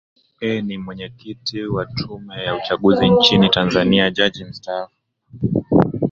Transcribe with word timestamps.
e 0.47 0.49
ni 0.67 0.77
mwenyekiti 0.77 1.63
wa 1.63 1.85
tume 1.85 2.43
ya 2.45 2.55
uchanguzi 2.55 3.09
nchini 3.09 3.49
tanzania 3.49 4.11
jaji 4.11 4.43
mstaafu 4.45 4.93